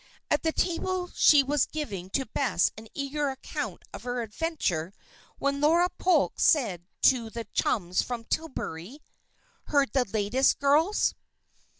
At 0.31 0.41
the 0.41 0.51
table 0.51 1.11
she 1.13 1.43
was 1.43 1.67
giving 1.67 2.09
to 2.09 2.25
Bess 2.25 2.71
an 2.75 2.87
eager 2.95 3.29
account 3.29 3.83
of 3.93 4.01
her 4.01 4.23
adventure 4.23 4.93
when 5.37 5.61
Laura 5.61 5.89
Polk 5.99 6.39
said 6.39 6.81
to 7.03 7.29
the 7.29 7.45
chums 7.53 8.01
from 8.01 8.23
Tillbury: 8.23 8.99
"Heard 9.65 9.93
the 9.93 10.05
latest, 10.05 10.57
girls?" 10.57 11.13